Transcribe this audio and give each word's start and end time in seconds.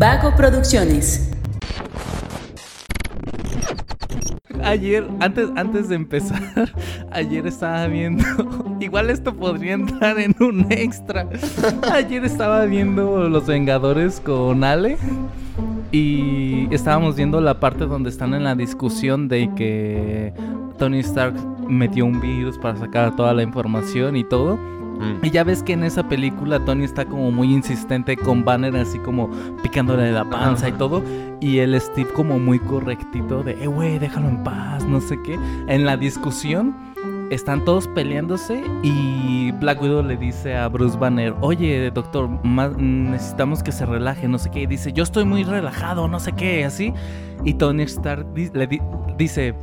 Vago 0.00 0.34
Producciones. 0.34 1.30
Ayer, 4.64 5.06
antes, 5.20 5.50
antes 5.56 5.90
de 5.90 5.96
empezar, 5.96 6.72
ayer 7.12 7.46
estaba 7.46 7.86
viendo. 7.86 8.24
Igual 8.80 9.10
esto 9.10 9.34
podría 9.34 9.74
entrar 9.74 10.18
en 10.18 10.34
un 10.40 10.72
extra. 10.72 11.28
Ayer 11.92 12.24
estaba 12.24 12.64
viendo 12.64 13.28
Los 13.28 13.46
Vengadores 13.46 14.20
con 14.20 14.64
Ale. 14.64 14.96
Y 15.92 16.74
estábamos 16.74 17.16
viendo 17.16 17.42
la 17.42 17.60
parte 17.60 17.84
donde 17.84 18.08
están 18.08 18.32
en 18.32 18.44
la 18.44 18.54
discusión 18.54 19.28
de 19.28 19.50
que 19.54 20.32
Tony 20.78 21.00
Stark 21.00 21.34
metió 21.68 22.06
un 22.06 22.22
virus 22.22 22.56
para 22.56 22.78
sacar 22.78 23.14
toda 23.16 23.34
la 23.34 23.42
información 23.42 24.16
y 24.16 24.24
todo. 24.24 24.58
Mm. 25.00 25.24
Y 25.24 25.30
ya 25.30 25.44
ves 25.44 25.62
que 25.62 25.72
en 25.72 25.82
esa 25.84 26.02
película 26.08 26.64
Tony 26.64 26.84
está 26.84 27.04
como 27.06 27.30
muy 27.30 27.52
insistente 27.52 28.16
con 28.16 28.44
Banner 28.44 28.76
así 28.76 28.98
como 28.98 29.30
picándole 29.62 30.12
la 30.12 30.28
panza 30.28 30.68
y 30.68 30.72
todo. 30.72 31.02
Y 31.40 31.58
el 31.58 31.80
Steve 31.80 32.10
como 32.14 32.38
muy 32.38 32.58
correctito 32.58 33.42
de, 33.42 33.52
eh, 33.62 33.66
güey, 33.66 33.98
déjalo 33.98 34.28
en 34.28 34.42
paz, 34.44 34.84
no 34.86 35.00
sé 35.00 35.18
qué. 35.24 35.38
En 35.68 35.86
la 35.86 35.96
discusión 35.96 36.74
están 37.30 37.64
todos 37.64 37.86
peleándose 37.88 38.62
y 38.82 39.52
Black 39.52 39.80
Widow 39.80 40.02
le 40.02 40.16
dice 40.16 40.56
a 40.56 40.66
Bruce 40.68 40.98
Banner, 40.98 41.32
oye, 41.40 41.90
doctor, 41.92 42.28
más- 42.44 42.76
necesitamos 42.76 43.62
que 43.62 43.70
se 43.72 43.86
relaje, 43.86 44.26
no 44.28 44.36
sé 44.38 44.50
qué. 44.50 44.62
Y 44.62 44.66
dice, 44.66 44.92
yo 44.92 45.02
estoy 45.04 45.24
muy 45.24 45.44
relajado, 45.44 46.08
no 46.08 46.18
sé 46.20 46.32
qué, 46.32 46.64
así. 46.64 46.92
Y 47.44 47.54
Tony 47.54 47.84
Stark 47.84 48.34
di- 48.34 48.50
le 48.52 48.66
di- 48.66 48.80
dice, 49.16 49.54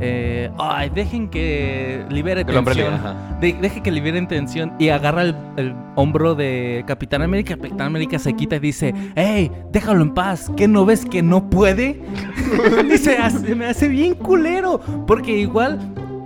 eh, 0.00 0.50
ay, 0.58 0.90
dejen 0.94 1.28
que 1.28 2.04
libere 2.10 2.44
tensión. 2.44 2.94
De- 3.40 3.52
deje 3.54 3.82
que 3.82 3.90
liberen 3.90 4.26
tensión 4.28 4.72
y 4.78 4.88
agarra 4.90 5.22
el, 5.22 5.34
el 5.56 5.74
hombro 5.96 6.34
de 6.34 6.84
Capitán 6.86 7.22
América. 7.22 7.56
Capitán 7.56 7.86
América 7.88 8.18
se 8.18 8.34
quita 8.34 8.56
y 8.56 8.60
dice: 8.60 8.94
¡Ey, 9.16 9.50
déjalo 9.72 10.02
en 10.02 10.14
paz! 10.14 10.50
¿Qué 10.56 10.68
no 10.68 10.84
ves 10.84 11.04
que 11.04 11.22
no 11.22 11.48
puede? 11.50 12.00
y 12.92 12.96
se, 12.98 13.18
hace- 13.18 13.54
me 13.54 13.66
hace 13.66 13.88
bien 13.88 14.14
culero. 14.14 14.80
Porque 15.06 15.38
igual, 15.38 15.78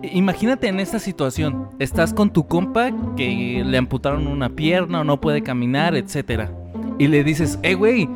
imagínate 0.03 0.69
en 0.69 0.81
esta 0.81 0.99
situación: 0.99 1.69
estás 1.79 2.13
con 2.15 2.31
tu 2.31 2.47
compa 2.47 2.91
que 3.17 3.63
le 3.65 3.79
amputaron 3.79 4.27
una 4.27 4.51
pierna 4.51 5.01
o 5.01 5.05
no 5.05 5.21
puede 5.21 5.43
caminar, 5.43 5.95
etcétera. 5.95 6.51
Y 6.99 7.09
le 7.09 7.25
dices: 7.25 7.59
¡Eh, 7.63 7.75
güey! 7.75 8.09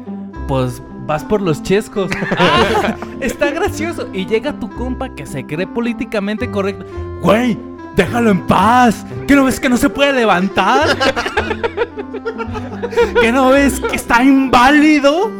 Pues 0.48 0.83
vas 1.06 1.25
por 1.25 1.41
los 1.41 1.62
chescos. 1.62 2.11
Ah, 2.38 2.94
está 3.20 3.45
Y 4.12 4.27
llega 4.27 4.53
tu 4.53 4.70
compa 4.70 5.09
que 5.14 5.27
se 5.27 5.45
cree 5.45 5.67
políticamente 5.67 6.48
correcto. 6.50 6.86
¡Güey! 7.20 7.59
¡Déjalo 7.97 8.31
en 8.31 8.47
paz! 8.47 9.05
¿Que 9.27 9.34
no 9.34 9.45
ves 9.45 9.59
que 9.59 9.69
no 9.69 9.77
se 9.77 9.89
puede 9.89 10.12
levantar? 10.12 10.97
¿Que 13.20 13.33
no 13.33 13.48
ves 13.50 13.81
que 13.81 13.97
está 13.97 14.22
inválido? 14.22 15.33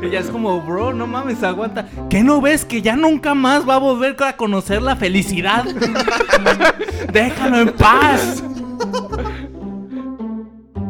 Y 0.00 0.08
ya 0.08 0.20
es 0.20 0.30
como, 0.30 0.62
bro, 0.62 0.94
no 0.94 1.06
mames, 1.06 1.42
aguanta. 1.42 1.86
¿Que 2.08 2.22
no 2.22 2.40
ves 2.40 2.64
que 2.64 2.80
ya 2.80 2.96
nunca 2.96 3.34
más 3.34 3.68
va 3.68 3.74
a 3.74 3.78
volver 3.78 4.16
a 4.24 4.36
conocer 4.36 4.80
la 4.80 4.96
felicidad? 4.96 5.64
¡Déjalo 7.12 7.60
en 7.60 7.72
paz! 7.74 8.42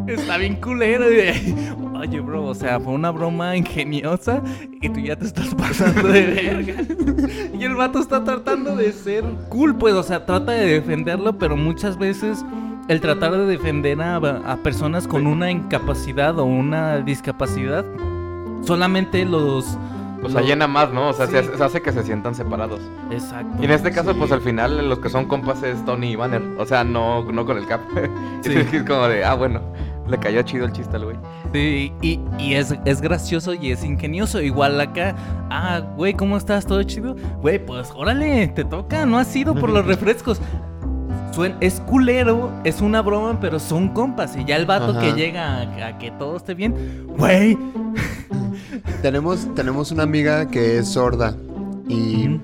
Está 0.06 0.36
bien 0.36 0.54
culero. 0.56 1.06
Oye, 2.00 2.20
bro, 2.20 2.44
o 2.46 2.54
sea, 2.54 2.80
fue 2.80 2.92
una 2.94 3.10
broma 3.10 3.56
ingeniosa 3.56 4.42
y 4.80 4.88
tú 4.88 5.00
ya 5.00 5.16
te 5.16 5.26
estás 5.26 5.54
pasando 5.54 6.08
de 6.08 6.26
verga. 6.26 6.74
Y 7.58 7.62
el 7.64 7.74
vato 7.74 7.98
está 8.00 8.24
tratando 8.24 8.74
de 8.74 8.92
ser 8.92 9.22
cool, 9.50 9.76
pues, 9.76 9.94
o 9.94 10.02
sea, 10.02 10.24
trata 10.24 10.52
de 10.52 10.66
defenderlo, 10.66 11.36
pero 11.38 11.56
muchas 11.56 11.98
veces 11.98 12.44
el 12.88 13.00
tratar 13.00 13.32
de 13.32 13.44
defender 13.46 14.00
a, 14.00 14.16
a 14.16 14.56
personas 14.62 15.06
con 15.06 15.26
una 15.26 15.50
incapacidad 15.50 16.38
o 16.38 16.44
una 16.44 16.98
discapacidad, 16.98 17.84
solamente 18.62 19.24
los... 19.24 19.78
Pues 20.20 20.34
los- 20.34 20.42
allena 20.42 20.66
más, 20.66 20.92
¿no? 20.92 21.08
O 21.08 21.12
sea, 21.14 21.26
Sí. 21.26 21.32
se, 21.32 21.38
hace, 21.38 21.56
se 21.56 21.64
hace 21.64 21.82
que 21.82 21.92
se 21.92 22.02
sientan 22.02 22.34
separados. 22.34 22.80
Exacto. 23.10 23.56
Y 23.62 23.64
en 23.64 23.70
este 23.70 23.90
caso, 23.90 24.12
Sí. 24.12 24.18
pues 24.18 24.32
al 24.32 24.40
final 24.42 24.88
los 24.88 24.98
que 24.98 25.08
son 25.08 25.24
compas 25.26 25.62
es 25.62 25.82
Tony 25.86 26.10
y 26.12 26.16
Banner. 26.16 26.42
O 26.58 26.66
sea, 26.66 26.84
no, 26.84 27.24
no 27.32 27.46
con 27.46 27.56
el 27.56 27.66
Cap. 27.66 27.80
Sí. 28.42 28.52
es 28.54 28.82
como 28.84 29.06
de, 29.08 29.24
ah, 29.24 29.34
bueno, 29.34 29.60
le 30.10 30.18
cayó 30.18 30.42
chido 30.42 30.66
el 30.66 30.72
chiste 30.72 30.96
al 30.96 31.04
güey. 31.04 31.16
Sí, 31.52 31.92
y, 32.02 32.20
y 32.38 32.54
es, 32.54 32.74
es 32.84 33.00
gracioso 33.00 33.54
y 33.54 33.70
es 33.72 33.84
ingenioso. 33.84 34.40
Igual 34.40 34.80
acá, 34.80 35.14
ah, 35.50 35.80
güey, 35.96 36.14
¿cómo 36.14 36.36
estás? 36.36 36.66
¿Todo 36.66 36.82
chido? 36.82 37.16
Güey, 37.40 37.64
pues 37.64 37.90
órale, 37.94 38.48
te 38.48 38.64
toca, 38.64 39.06
no 39.06 39.18
has 39.18 39.34
ido 39.34 39.54
por 39.54 39.70
los 39.70 39.84
refrescos. 39.92 40.40
Suen- 41.34 41.56
es 41.60 41.80
culero, 41.80 42.50
es 42.64 42.80
una 42.80 43.02
broma, 43.02 43.38
pero 43.40 43.60
son 43.60 43.90
compas. 43.90 44.36
Y 44.36 44.44
ya 44.44 44.56
el 44.56 44.66
vato 44.66 44.90
Ajá. 44.90 45.00
que 45.00 45.12
llega 45.12 45.58
a, 45.60 45.86
a 45.86 45.98
que 45.98 46.10
todo 46.10 46.36
esté 46.36 46.54
bien, 46.54 47.06
güey. 47.16 47.56
Tenemos, 49.02 49.46
tenemos 49.54 49.90
una 49.92 50.02
amiga 50.02 50.48
que 50.48 50.78
es 50.78 50.88
sorda 50.88 51.34
y 51.88 52.40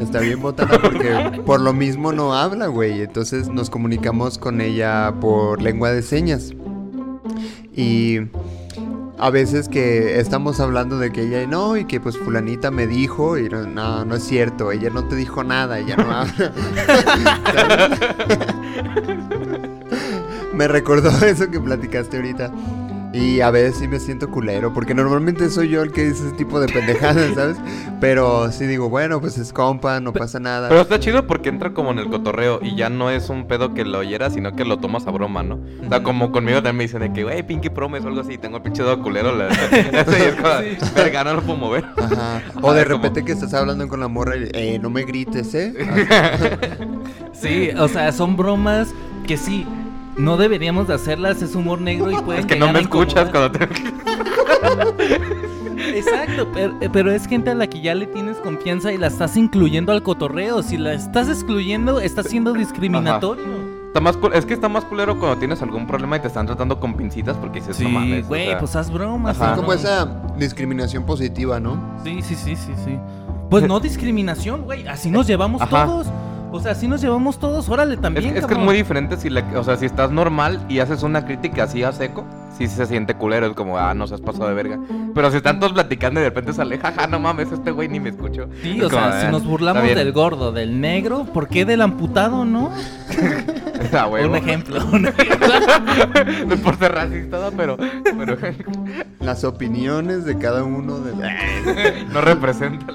está 0.00 0.20
bien 0.20 0.40
botada 0.40 0.80
porque 0.80 1.42
por 1.44 1.60
lo 1.60 1.72
mismo 1.72 2.12
no 2.12 2.34
habla, 2.34 2.66
güey. 2.66 3.02
Entonces 3.02 3.48
nos 3.48 3.70
comunicamos 3.70 4.38
con 4.38 4.60
ella 4.60 5.14
por 5.20 5.62
lengua 5.62 5.90
de 5.90 6.02
señas. 6.02 6.54
Y 7.74 8.20
a 9.18 9.30
veces 9.30 9.68
que 9.68 10.20
estamos 10.20 10.60
hablando 10.60 10.98
de 10.98 11.12
que 11.12 11.22
ella 11.22 11.46
no 11.46 11.76
y 11.76 11.84
que 11.84 12.00
pues 12.00 12.16
fulanita 12.16 12.70
me 12.70 12.86
dijo 12.86 13.38
y 13.38 13.48
no, 13.48 13.66
no, 13.66 14.04
no 14.04 14.14
es 14.14 14.24
cierto, 14.24 14.70
ella 14.70 14.90
no 14.90 15.04
te 15.04 15.16
dijo 15.16 15.44
nada, 15.44 15.78
ella 15.78 15.96
no 15.96 16.10
habla. 16.10 16.52
me 20.54 20.68
recordó 20.68 21.10
eso 21.26 21.50
que 21.50 21.60
platicaste 21.60 22.16
ahorita. 22.16 22.52
Y 23.10 23.40
a 23.40 23.50
veces 23.50 23.76
sí 23.78 23.88
me 23.88 23.98
siento 24.00 24.30
culero, 24.30 24.74
porque 24.74 24.92
normalmente 24.94 25.48
soy 25.48 25.70
yo 25.70 25.82
el 25.82 25.92
que 25.92 26.04
dice 26.04 26.26
ese 26.26 26.36
tipo 26.36 26.60
de 26.60 26.68
pendejadas, 26.70 27.34
¿sabes? 27.34 27.56
Pero 28.02 28.52
sí 28.52 28.66
digo, 28.66 28.90
bueno, 28.90 29.18
pues 29.18 29.38
es 29.38 29.52
compa, 29.52 29.98
no 30.00 30.12
pasa 30.12 30.38
nada. 30.38 30.68
Pero 30.68 30.82
está 30.82 31.00
chido 31.00 31.26
porque 31.26 31.48
entra 31.48 31.72
como 31.72 31.90
en 31.92 32.00
el 32.00 32.10
cotorreo 32.10 32.60
y 32.62 32.76
ya 32.76 32.90
no 32.90 33.10
es 33.10 33.30
un 33.30 33.46
pedo 33.46 33.72
que 33.72 33.86
lo 33.86 34.00
oyera, 34.00 34.28
sino 34.28 34.54
que 34.54 34.66
lo 34.66 34.76
tomas 34.78 35.06
a 35.06 35.10
broma, 35.10 35.42
¿no? 35.42 35.58
O 35.84 35.88
sea, 35.88 36.02
como 36.02 36.30
conmigo 36.32 36.58
también 36.58 36.76
me 36.76 36.84
dicen 36.84 37.00
de 37.00 37.12
que, 37.12 37.24
güey, 37.24 37.42
Pinky 37.46 37.70
Promise 37.70 38.04
o 38.04 38.08
algo 38.08 38.20
así, 38.20 38.36
tengo 38.36 38.58
el 38.58 38.62
pinche 38.62 38.82
dedo 38.82 39.00
culero. 39.02 39.34
La... 39.34 39.48
Es 39.88 40.34
como, 40.34 40.94
verga, 40.94 41.24
no 41.24 41.34
lo 41.34 41.42
puedo 41.42 41.58
mover. 41.58 41.84
Ajá. 41.96 42.42
O 42.60 42.72
de 42.74 42.84
como- 42.84 42.96
repente 42.96 43.24
que 43.24 43.32
estás 43.32 43.54
hablando 43.54 43.88
con 43.88 44.00
la 44.00 44.08
morra 44.08 44.36
y, 44.36 44.50
eh, 44.52 44.78
no 44.82 44.90
me 44.90 45.04
grites, 45.04 45.54
¿eh? 45.54 45.72
Sí, 47.32 47.70
o 47.78 47.88
sea, 47.88 48.12
son 48.12 48.36
bromas 48.36 48.88
que 49.26 49.36
sí, 49.36 49.66
no 50.18 50.36
deberíamos 50.36 50.88
de 50.88 50.94
hacerlas, 50.94 51.40
es 51.42 51.54
humor 51.54 51.80
negro 51.80 52.10
y 52.10 52.16
pueden 52.16 52.40
Es 52.40 52.46
que 52.46 52.56
no 52.56 52.72
me 52.72 52.80
escuchas 52.80 53.30
cuando 53.30 53.52
te... 53.52 53.64
Exacto, 55.94 56.48
pero, 56.52 56.74
pero 56.92 57.12
es 57.12 57.26
gente 57.26 57.50
a 57.50 57.54
la 57.54 57.66
que 57.68 57.80
ya 57.80 57.94
le 57.94 58.06
tienes 58.06 58.36
confianza 58.38 58.92
y 58.92 58.98
la 58.98 59.06
estás 59.06 59.36
incluyendo 59.36 59.92
al 59.92 60.02
cotorreo. 60.02 60.62
Si 60.62 60.76
la 60.76 60.92
estás 60.92 61.28
excluyendo, 61.28 62.00
estás 62.00 62.26
siendo 62.26 62.52
discriminatorio. 62.52 63.44
Está 63.86 64.00
más 64.00 64.18
cul- 64.18 64.34
Es 64.34 64.44
que 64.44 64.54
está 64.54 64.68
más 64.68 64.84
culero 64.84 65.18
cuando 65.18 65.38
tienes 65.38 65.62
algún 65.62 65.86
problema 65.86 66.16
y 66.16 66.20
te 66.20 66.26
están 66.26 66.46
tratando 66.46 66.78
con 66.78 66.94
pincitas 66.94 67.36
porque 67.36 67.60
dices, 67.60 67.80
no 67.80 67.88
mames. 67.88 68.24
o 68.24 68.28
güey, 68.28 68.46
sea, 68.48 68.58
pues 68.58 68.76
haz 68.76 68.90
bromas. 68.90 69.38
¿no? 69.38 69.56
Como 69.56 69.72
esa 69.72 70.22
discriminación 70.36 71.04
positiva, 71.04 71.58
¿no? 71.58 71.80
Sí, 72.04 72.20
sí, 72.22 72.34
sí, 72.34 72.54
sí, 72.56 72.72
sí. 72.84 72.98
Pues 73.48 73.66
no 73.66 73.80
discriminación, 73.80 74.64
güey. 74.64 74.86
Así 74.86 75.10
nos 75.10 75.26
llevamos 75.26 75.62
Ajá. 75.62 75.86
todos. 75.86 76.06
O 76.50 76.60
sea, 76.60 76.72
así 76.72 76.88
nos 76.88 77.00
llevamos 77.02 77.38
todos. 77.38 77.68
Órale, 77.68 77.96
también. 77.96 78.36
es 78.36 78.46
que 78.46 78.54
es 78.54 78.58
muy 78.60 78.74
diferente 78.76 79.16
si, 79.16 79.28
la- 79.30 79.44
o 79.58 79.62
sea, 79.64 79.76
si 79.76 79.86
estás 79.86 80.10
normal 80.10 80.64
y 80.68 80.78
haces 80.78 81.02
una 81.02 81.24
crítica 81.26 81.64
así 81.64 81.82
a 81.82 81.92
seco, 81.92 82.24
sí 82.56 82.66
se 82.66 82.86
siente 82.86 83.14
culero, 83.14 83.46
es 83.46 83.52
como, 83.52 83.76
ah, 83.78 83.92
no 83.94 84.06
se 84.06 84.14
has 84.14 84.20
pasado 84.20 84.48
de 84.48 84.54
verga. 84.54 84.78
Pero 85.14 85.30
si 85.30 85.36
están 85.36 85.60
todos 85.60 85.72
platicando 85.74 86.20
y 86.20 86.22
de 86.22 86.28
repente 86.30 86.52
sale, 86.54 86.78
jaja, 86.78 87.06
no 87.06 87.20
mames, 87.20 87.52
este 87.52 87.70
güey 87.70 87.88
ni 87.88 88.00
me 88.00 88.08
escuchó. 88.10 88.48
Sí, 88.62 88.78
Es 88.78 88.84
o 88.84 88.90
sea, 88.90 89.20
si 89.20 89.26
"Ah, 89.26 89.30
nos 89.30 89.44
burlamos 89.44 89.82
está 89.82 89.94
bien". 89.94 89.98
del 90.06 90.12
gordo, 90.14 90.50
del 90.52 90.80
negro, 90.80 91.24
¿por 91.32 91.48
qué 91.48 91.64
del 91.64 91.82
amputado, 91.82 92.44
no? 92.44 92.70
Ah. 93.92 94.06
Un 94.08 94.34
ejemplo. 94.34 94.80
un 94.92 95.06
ejemplo. 95.06 95.46
no 96.48 96.54
es 96.54 96.60
por 96.60 96.76
ser 96.78 96.92
racista, 96.92 97.38
pero, 97.56 97.76
pero 98.18 98.36
Las 99.20 99.44
opiniones 99.44 100.24
de 100.24 100.36
cada 100.36 100.64
uno 100.64 100.98
de... 100.98 102.04
no 102.12 102.20
representa. 102.20 102.86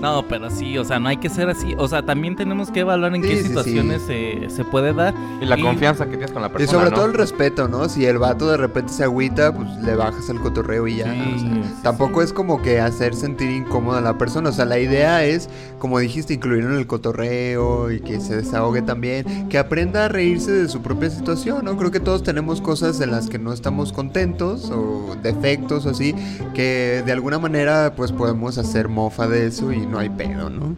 No, 0.00 0.24
pero 0.28 0.50
sí, 0.50 0.76
o 0.78 0.84
sea, 0.84 0.98
no 0.98 1.08
hay 1.08 1.16
que 1.16 1.28
ser 1.28 1.48
así. 1.48 1.74
O 1.78 1.88
sea, 1.88 2.02
también 2.04 2.36
tenemos 2.36 2.70
que 2.70 2.80
evaluar 2.80 3.14
en 3.14 3.22
Sí, 3.22 3.28
qué 3.28 3.36
sí, 3.38 3.48
situaciones 3.48 4.02
Se, 4.02 4.50
se 4.50 4.64
puede 4.64 4.92
dar. 4.92 5.14
Y 5.40 5.46
la 5.46 5.58
Y- 5.58 5.62
confianza 5.62 6.04
que 6.04 6.12
tienes 6.12 6.30
con 6.32 6.42
la 6.42 6.48
Y 6.48 6.52
persona. 6.52 6.70
sobre 6.78 6.90
¿no? 6.90 6.96
todo 6.96 7.06
el 7.06 7.14
respeto, 7.14 7.66
¿no? 7.68 7.88
Si 7.88 8.04
el 8.04 8.18
vato 8.18 8.48
de 8.50 8.56
repente 8.58 8.92
se 8.92 9.04
agüita, 9.04 9.54
pues 9.54 9.68
le 9.82 9.96
bajas 9.96 10.28
el 10.28 10.38
cotorreo 10.40 10.86
y 10.86 10.96
ya. 10.96 11.12
Sí, 11.12 11.20
o 11.34 11.38
sea, 11.38 11.48
sí, 11.64 11.74
tampoco 11.82 12.20
sí. 12.20 12.26
es 12.26 12.32
como 12.32 12.60
que 12.62 12.78
hacer 12.80 13.14
sentir 13.14 13.50
incómoda 13.50 13.98
a 13.98 14.02
la 14.02 14.18
persona. 14.18 14.50
O 14.50 14.52
sea, 14.52 14.64
la 14.66 14.78
idea 14.78 15.24
es, 15.24 15.48
como 15.78 15.98
dijiste, 15.98 16.34
incluirlo 16.34 16.72
en 16.74 16.78
el 16.78 16.86
cotorreo 16.86 17.90
y 17.90 18.00
que 18.00 18.20
se 18.20 18.36
desahogue 18.36 18.82
también. 18.82 19.48
Que 19.48 19.58
aprenda 19.58 20.04
a 20.04 20.08
reírse 20.08 20.52
de 20.52 20.68
su 20.68 20.82
propia 20.82 21.08
situación, 21.10 21.64
¿no? 21.64 21.76
Creo 21.76 21.90
que 21.90 22.00
todos 22.00 22.22
tenemos 22.22 22.60
cosas 22.60 23.00
en 23.00 23.10
las 23.10 23.28
que 23.28 23.38
no 23.38 23.52
estamos 23.52 23.92
contentos 23.92 24.70
o 24.70 25.16
defectos 25.22 25.86
o 25.86 25.90
así. 25.90 26.14
Que 26.54 27.02
de 27.04 27.12
alguna 27.12 27.38
manera, 27.38 27.94
pues 27.96 28.12
podemos 28.12 28.58
hacer 28.58 28.88
mofa 28.88 29.26
de 29.26 29.46
eso 29.46 29.72
y 29.72 29.85
no 29.90 29.98
hay 29.98 30.08
pedo, 30.10 30.50
¿no? 30.50 30.76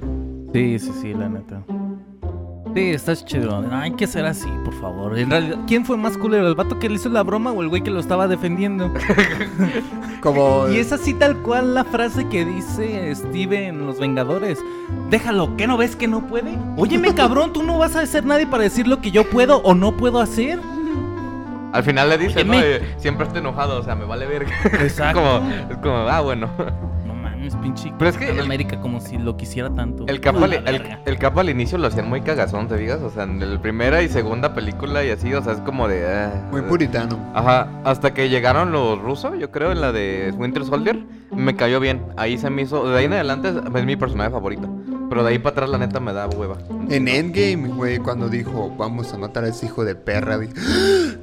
Sí, 0.53 0.79
sí, 0.79 0.93
sí, 1.01 1.15
la 1.15 1.29
neta. 1.29 1.63
Sí, 2.75 2.91
está 2.91 3.17
chido. 3.17 3.63
No, 3.63 3.77
hay 3.77 3.93
que 3.93 4.07
ser 4.07 4.25
así, 4.25 4.49
por 4.65 4.75
favor. 4.75 5.19
En 5.19 5.31
realidad, 5.31 5.59
¿quién 5.67 5.85
fue 5.85 5.97
más 5.97 6.17
culero? 6.19 6.47
¿El 6.47 6.55
vato 6.55 6.79
que 6.79 6.89
le 6.89 6.97
hizo 6.97 7.09
la 7.09 7.23
broma 7.23 7.51
o 7.53 7.63
el 7.63 7.69
güey 7.69 7.83
que 7.83 7.91
lo 7.91 7.99
estaba 7.99 8.29
defendiendo? 8.29 8.93
Como. 10.21 10.69
Y 10.69 10.79
es 10.79 10.93
así 10.93 11.15
tal 11.15 11.39
cual 11.39 11.75
la 11.75 11.85
frase 11.85 12.29
que 12.29 12.45
dice 12.45 13.15
Steve 13.15 13.67
en 13.67 13.87
Los 13.87 13.99
Vengadores. 13.99 14.59
Déjalo, 15.11 15.57
¿qué 15.57 15.67
no 15.67 15.77
ves 15.77 15.97
que 15.97 16.09
no 16.09 16.27
puede? 16.27 16.57
Óyeme, 16.77 17.15
cabrón, 17.15 17.53
tú 17.53 17.63
no 17.63 17.79
vas 17.79 17.97
a 17.97 18.05
ser 18.07 18.25
nadie 18.25 18.47
para 18.47 18.65
decir 18.65 18.87
lo 18.87 19.01
que 19.01 19.11
yo 19.11 19.29
puedo 19.29 19.59
o 19.59 19.75
no 19.75 19.97
puedo 19.97 20.21
hacer. 20.21 20.61
Al 21.73 21.83
final 21.83 22.09
le 22.09 22.19
dice, 22.19 22.45
¿no? 22.45 22.53
Óyeme. 22.53 22.77
Eh, 22.77 22.95
siempre 22.99 23.27
estoy 23.27 23.41
enojado, 23.41 23.81
o 23.81 23.83
sea, 23.83 23.95
me 23.95 24.05
vale 24.05 24.27
verga. 24.27 24.53
Exacto. 24.81 25.21
como, 25.21 25.51
es 25.51 25.77
como, 25.79 25.97
ah, 26.09 26.21
bueno. 26.21 26.49
No 27.53 27.57
mames, 27.57 27.57
pinche. 27.57 27.93
Pero 27.99 28.11
es 28.11 28.17
que 28.17 28.31
el- 28.31 28.41
América 28.41 28.81
como 28.81 29.01
si 29.01 29.17
lo 29.19 29.37
quisiera 29.37 29.71
tanto. 29.75 30.05
El 30.07 30.21
capo, 30.21 30.45
al, 30.45 30.53
el, 30.55 30.83
el 31.05 31.19
capo 31.19 31.41
al 31.41 31.51
inicio 31.51 31.79
lo 31.79 31.87
hacían 31.89 32.09
muy 32.09 32.21
cagazón, 32.23 32.69
¿te 32.69 32.77
digas? 32.77 33.01
O 33.03 33.11
sea, 33.11 33.25
en 33.25 33.55
la 33.55 33.61
primera 33.61 34.03
y 34.03 34.09
segunda 34.09 34.55
película 34.55 35.05
y 35.05 35.11
así, 35.11 35.33
o 35.35 35.43
sea, 35.43 35.53
es 35.55 35.61
como 35.61 35.89
de... 35.89 36.07
ah, 36.07 36.49
Muy 36.51 36.63
puritano. 36.63 37.19
Ajá, 37.35 37.69
hasta 37.85 38.13
que 38.15 38.29
llegaron 38.29 38.73
los 38.73 39.01
rusos, 39.01 39.33
yo 39.39 39.51
creo, 39.51 39.73
en 39.73 39.81
la 39.81 39.93
de 39.93 40.33
Winter 40.37 40.65
Soldier, 40.65 41.05
me 41.31 41.57
cayó 41.57 41.81
bien. 41.81 42.03
Ahí 42.17 42.39
se 42.39 42.51
me 42.51 42.63
hizo, 42.63 42.89
de 42.89 42.99
ahí 42.99 43.05
en 43.07 43.13
adelante 43.15 43.49
es 43.75 43.85
mi 43.85 43.97
personaje 43.97 44.31
favorito. 44.31 44.69
Pero 45.09 45.23
de 45.25 45.31
ahí 45.31 45.39
para 45.39 45.53
atrás, 45.55 45.71
la 45.71 45.79
neta, 45.79 46.01
me 46.01 46.13
da 46.13 46.27
hueva. 46.29 46.59
En 46.91 47.09
Endgame, 47.09 47.69
güey, 47.69 47.99
cuando 47.99 48.29
dijo, 48.29 48.71
vamos 48.77 49.13
a 49.15 49.17
matar 49.19 49.45
a 49.45 49.49
ese 49.49 49.67
hijo 49.67 49.85
de 49.85 49.95
perra. 49.95 50.37
di- 50.39 50.49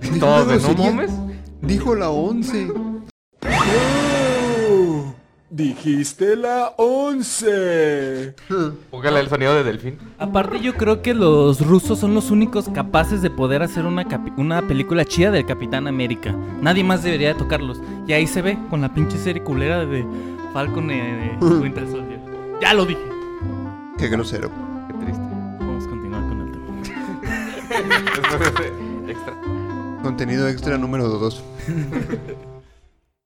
Dijo 0.01 0.18
Todo 0.19 0.36
algo 0.36 0.51
de, 0.51 0.60
no 0.60 0.74
mames. 0.83 1.12
Dijo 1.62 1.94
la 1.95 2.10
11. 2.10 2.68
Dijiste 5.50 6.36
la 6.36 6.74
once. 6.77 8.33
Póngale 8.92 9.19
el 9.19 9.30
sonido 9.30 9.53
de 9.53 9.63
delfín. 9.63 10.00
Aparte 10.18 10.59
yo 10.59 10.74
creo 10.74 11.03
que 11.03 11.13
los 11.13 11.65
rusos 11.65 12.00
son 12.00 12.15
los 12.15 12.31
únicos 12.31 12.68
capaces 12.69 13.21
de 13.21 13.30
poder 13.30 13.62
hacer 13.62 13.86
una, 13.86 14.06
una 14.38 14.68
película 14.68 15.06
chida 15.06 15.30
del 15.30 15.45
Capitán 15.45 15.88
América. 15.88 16.36
Nadie 16.62 16.83
más 16.83 17.03
debería 17.03 17.30
de 17.30 17.36
tocarlos. 17.36 17.80
Y 18.07 18.13
ahí 18.13 18.25
se 18.25 18.42
ve 18.42 18.57
con 18.69 18.81
la 18.81 18.94
pinche 18.94 19.18
serie 19.19 19.44
culera 19.44 19.86
de 19.86 20.03
Falcon 20.51 20.88
de 20.88 21.38
Winter 21.42 21.88
Soldier. 21.89 22.19
Ya 22.59 22.74
lo 22.74 22.86
dije. 22.86 23.01
Qué 24.00 24.07
grosero. 24.07 24.50
Qué 24.88 24.94
triste. 25.06 25.21
Vamos 25.59 25.86
a 25.86 25.89
continuar 25.89 26.27
con 26.27 26.41
el 26.41 26.51
tema. 26.51 26.81
Extra. 29.07 29.33
Contenido 30.01 30.48
extra 30.50 30.77
número 30.77 31.07
2. 31.07 31.44